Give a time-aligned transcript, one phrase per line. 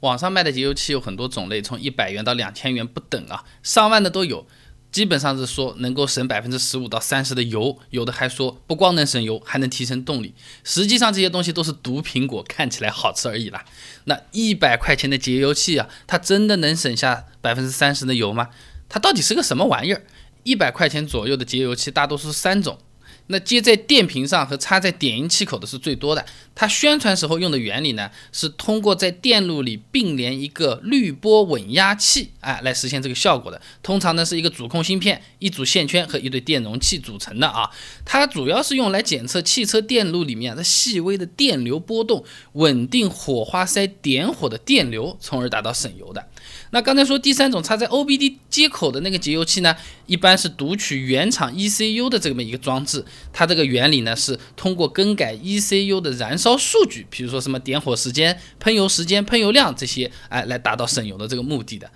[0.00, 4.46] 网上卖的节油器有很多种类，从一百元到两千元不等啊，上万的都有。
[4.92, 10.34] 基本上是说能够省百分之十五到三十的油，有的还说不光能省油，还能提升动力。
[10.64, 13.64] 实际上这些东西都是毒苹果，看起来好吃而已啦。
[14.04, 18.50] 那一百块钱的节油器啊，它真的能省下百分之三十的油吗？
[18.88, 20.02] 它到底是个什么玩意儿？
[20.44, 22.78] 一百块钱左右的节油器，大多数是三种。
[23.28, 26.24] 那接在电瓶上和插在点烟器口的是最多的。
[26.54, 33.60] 它宣传时候用的原理呢，是通过在电路里并联一个滤波稳压器，哎，来实现这个效果的。
[33.82, 37.68] 通常呢是一个主控芯片、一组线圈和一对电容器组成的啊。
[38.06, 46.26] 它主要是用来检测汽车电路里面的细微的电流波动，稳定火花塞点火的电流，从而达到省油的。
[46.70, 53.04] 那刚才说第三种插在 OBD 接口的那个节油器呢，一般是读取原厂 ECU 的这么一个装置。
[53.30, 61.90] 它这个原理呢，是通过更改 ECU 的燃烧数据，比如说什么点火时间、喷油时间、喷油量这些，哎，来达到省油的这个目的的，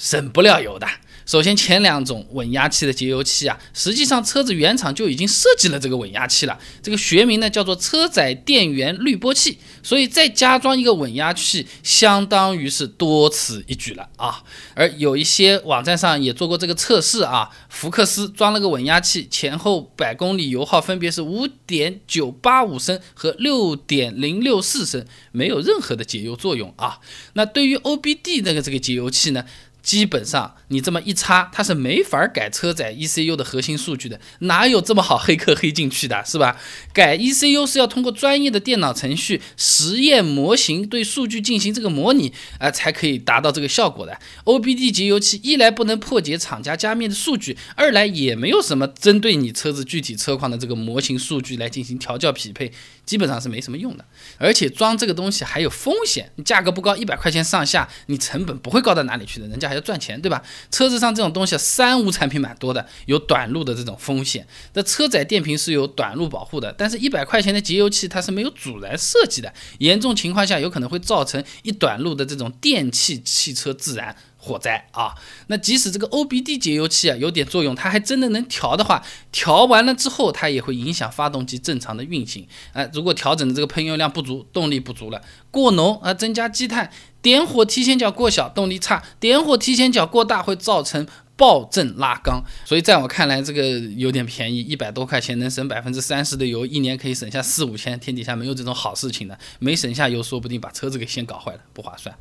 [0.00, 0.88] 省不了油的。
[1.26, 6.58] 首先，前两种稳压器的节油器啊，实际上车子原厂就已经设计了这个稳压器了。
[6.82, 14.42] 这个学名呢叫做车载电源滤波器，所以再加装一个稳压器，相当于是多此一举了啊。
[14.74, 26.98] 而有一些网站上也做过这个测试啊，福克斯装了个稳压器，前后百公里油耗分别是五点九八五升和六点零六四升，没有任何的节油作用啊。
[27.34, 29.44] 那对于 OBD 那个这个节油器呢？
[29.82, 36.56] 基本上你这么一插，它是没法改车载 ECU 的核心数据的，哪有这么好黑客黑进去的，是吧？
[36.92, 44.18] 改 ECU 是要通过专业的电脑程序、实验模型对数据进行这个模拟，啊，才可以达到这个效果的。
[44.44, 52.70] OBD 节油器一来不能破解厂家加密的数据，二来也没有什么针对你车子具体车况的这个模型数据来进行调教匹配，
[53.06, 54.04] 基本上是没什么用的。
[54.36, 59.69] 而且装这个东西还有风险，价格不高，一百块钱上下，你成本不会高到哪里去的，人家。
[59.70, 60.42] 还要赚钱，对吧？
[60.72, 64.44] 车子上这种东西，三无产品蛮多的，有短路的这种风险。
[64.74, 74.16] 那车载电瓶是有短路保护的，但是一百块钱的节油器它是没有阻燃设计的，严重情况下有可能会造成一短路的这种电气汽车自燃。
[74.42, 75.14] 火灾啊，
[75.48, 82.48] 那即使这个 OBD 节油器啊有点作用，它还真的能调的话，调完了之后它也会影响发动机正常的运行。
[82.72, 86.90] 哎，如果调整的这个喷油量不足，动力不足了，过浓啊，增加积碳，
[87.20, 91.06] 点火提前角过小，动力差，点火提前角过大，会造成
[91.36, 92.42] 爆震拉缸。
[92.64, 102.16] 所以在我看来，这个有点便宜，一百多块钱能省百分之三十的油，一年可以省下四五千，天底下没有这种好事情的，没省下油，说不定把车子给先搞坏了，不划算。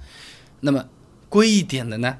[0.59, 0.83] 那么。
[1.29, 2.17] 贵一点的呢，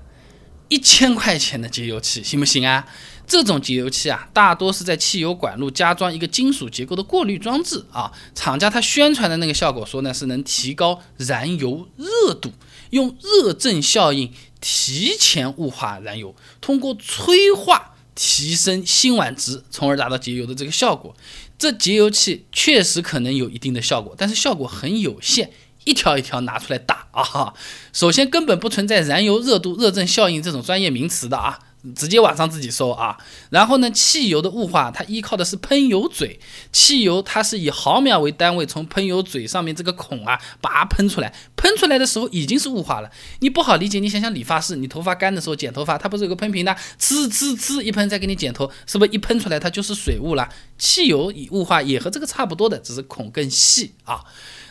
[0.70, 2.88] 一千块钱的节油器行不行啊？
[3.28, 8.12] 这种节油器啊，大多是在汽油管路加装一个金属结构的过滤装置啊。
[8.34, 12.52] 厂家他宣传的那个效果说呢，是能提高燃油热度，
[12.90, 21.16] 用热振效应提前雾化燃油，通过催化提升辛烷值，从而达到节油的这个效果。
[21.59, 25.52] 这节油器确实可能有一定的效果，但是效果很有限。
[25.85, 27.53] 一条一条拿出来打啊！
[27.94, 31.59] 首先根本不存在燃油热度、热振效应这种专业名词的啊，
[31.95, 33.17] 直接网上自己搜啊。
[33.50, 36.40] 然后呢，汽油的雾化它依靠的是喷油嘴，
[36.72, 43.09] 汽油它是以毫秒为单位从喷油嘴上面这个孔啊把它喷出来，喷出来的时候已经是雾化了。
[43.40, 50.50] 你不好理解，你想想理发师，你头发干的时候剪头发，它不是有个喷瓶的，呲呲呲一喷再给你剪头，是不是一喷出来它就是水雾了？
[50.78, 54.23] 汽油雾化也和这个差不多的，只是孔更细啊。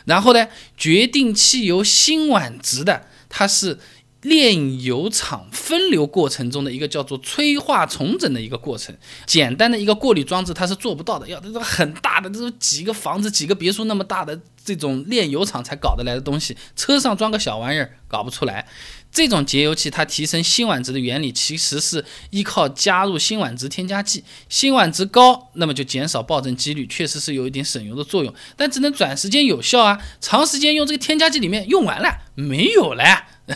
[0.05, 0.47] 然后呢，
[0.77, 3.77] 决定汽油辛烷值的，它是
[4.21, 8.95] 炼油厂分流过程中的一个叫做催化重整的一个过程。
[9.25, 18.67] 简单的一个过滤装置它是做不到的，要这种很大的，这种几个房子、几个别墅那么大的这种炼油厂才搞得来的东西，车上装个小玩意儿搞不出来。
[19.11, 24.23] 这种节油器它提升辛烷值的原理，其实是依靠加入辛烷值添加剂。
[24.49, 29.99] 辛烷值高，那么就减少爆震几率，确实是有一点省油的作用，但只能短时间有效啊。
[30.21, 33.03] 长时间用这个添加剂里面用完了没有了，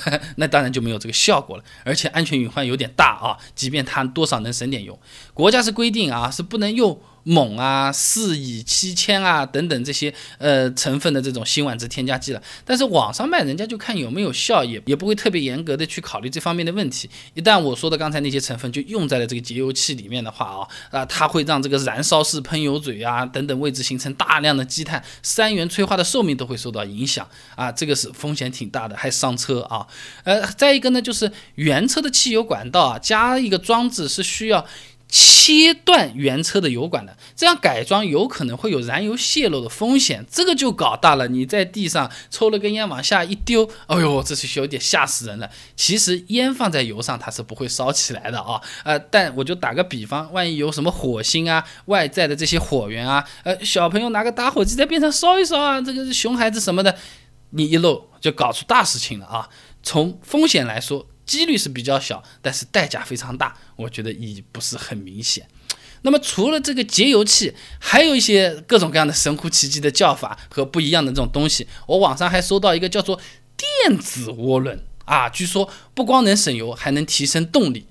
[0.38, 3.38] 那当然就没有这个效果了，而且安全隐患有点大啊。
[3.56, 5.00] 即便它多少能省点油，
[5.34, 7.00] 国家是规定啊，是不能用。
[7.26, 17.10] 锰啊、四乙七铅啊等等这些呃成分的这种辛烷值添加剂了，但是网上卖人家就看有没有效，也也不会特别严格的去考虑这方面的问题。
[17.34, 29.88] 一旦我说的刚才那些成分就用在了这个节油器里面的话啊啊，它会让这个燃烧式喷油嘴啊等等位置形成大量的积碳，三元催化的寿命都会受到影响啊，这个是风险挺大的，还伤车啊。
[30.24, 34.66] 呃，再一个呢，就是原车的汽油管道啊加一个装置是需要。
[35.16, 41.28] 切断原车的油管的，这样改装有可能会有燃油泄漏的风险，这个就搞大了。
[41.28, 45.52] 你在地上抽了根烟往下一丢，哎呦，这是有点吓死人了。
[45.76, 56.98] 其实烟放在油上它是不会烧起来的啊，呃，但我就打个比方，万一有什么火星啊、外在的这些火源啊，呃，小朋友拿个打火机在边上烧一烧啊，这个熊孩子什么的，
[57.52, 59.48] 你一漏就搞出大事情了啊。
[59.84, 61.06] 从风险来说。
[61.26, 65.48] 几率是比较小，但是代价非常大，我觉得意义不是很明显。
[66.04, 71.66] 那么除了这个节油器，还有一些各种各样的神乎其技的叫法和不一样的这种东西。
[71.88, 73.20] 我网上还搜到一个叫做
[73.56, 77.88] 电子涡轮啊，据说不光能省油，还能提升动力。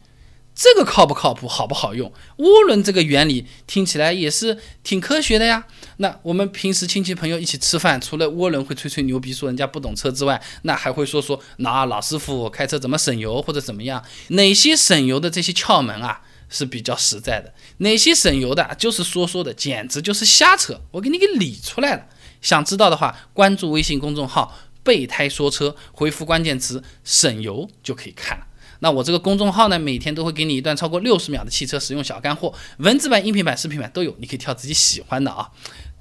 [0.55, 2.13] 这个靠不靠谱，好不好用？
[2.39, 5.67] 涡轮这个原理听起来也是挺科学的呀。
[5.97, 14.05] 那我们平时亲戚朋友一起吃饭，除了涡轮会吹吹牛逼说人家不懂车之外，那还会说说那老师傅开车怎么省油或者怎么样？
[14.29, 17.55] 哪些省油的这些窍门啊是比较实在的？
[17.79, 20.81] 哪些省油的就是说说的，简直就是瞎扯。
[20.91, 22.07] 我给你给理出来了。
[22.43, 28.47] 想知道的话，关注微信公众号“备胎说车”，回复关键词“省油”就可以看了。
[28.83, 35.51] 那我这个公众号呢，每天都会给你一段超过六十秒的汽车实用小干货，文字版、音频版、视频版都有，你可以挑自己喜欢的啊。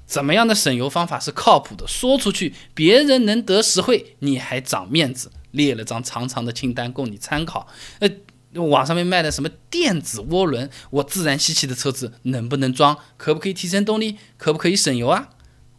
[0.04, 1.86] 怎么样的省油方法是靠谱的？
[1.86, 5.30] 说出去别人能得实惠，你还长面子。
[5.52, 7.68] 列了张长长的清单供你参考。
[8.00, 8.08] 呃，
[8.54, 12.98] 网上面卖的什么电子涡轮，我自然吸气的车子能不能装？
[13.16, 14.16] 可不可以提升动力？
[14.36, 15.28] 可不可以省油啊？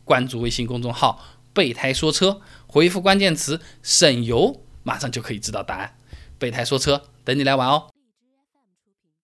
[0.05, 1.21] 关注微信公众号
[1.53, 5.95] “备胎说车”，回复关键词“省油”，马上就可以知道答案。
[6.43, 7.92] 备胎说车，等你来玩哦。